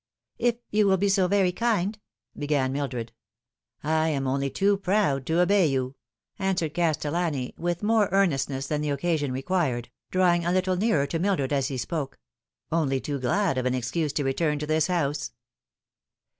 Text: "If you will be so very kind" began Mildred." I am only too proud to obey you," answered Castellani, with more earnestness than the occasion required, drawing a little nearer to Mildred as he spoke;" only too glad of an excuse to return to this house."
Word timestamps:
"If 0.49 0.55
you 0.71 0.87
will 0.87 0.97
be 0.97 1.09
so 1.09 1.27
very 1.27 1.51
kind" 1.51 1.99
began 2.35 2.73
Mildred." 2.73 3.11
I 3.83 4.07
am 4.09 4.25
only 4.25 4.49
too 4.49 4.77
proud 4.77 5.27
to 5.27 5.41
obey 5.41 5.67
you," 5.67 5.93
answered 6.39 6.73
Castellani, 6.73 7.53
with 7.55 7.83
more 7.83 8.09
earnestness 8.11 8.65
than 8.65 8.81
the 8.81 8.89
occasion 8.89 9.31
required, 9.31 9.91
drawing 10.09 10.43
a 10.43 10.51
little 10.51 10.75
nearer 10.75 11.05
to 11.05 11.19
Mildred 11.19 11.53
as 11.53 11.67
he 11.67 11.77
spoke;" 11.77 12.17
only 12.71 12.99
too 12.99 13.19
glad 13.19 13.59
of 13.59 13.67
an 13.67 13.75
excuse 13.75 14.11
to 14.13 14.23
return 14.23 14.57
to 14.57 14.65
this 14.65 14.87
house." 14.87 15.33